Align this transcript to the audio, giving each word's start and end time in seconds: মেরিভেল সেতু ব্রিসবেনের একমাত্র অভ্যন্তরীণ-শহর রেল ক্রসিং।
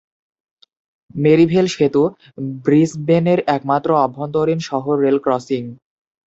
মেরিভেল 1.15 1.65
সেতু 1.67 2.03
ব্রিসবেনের 2.65 3.39
একমাত্র 3.47 3.89
অভ্যন্তরীণ-শহর 3.97 4.95
রেল 5.03 5.17
ক্রসিং। 5.19 5.63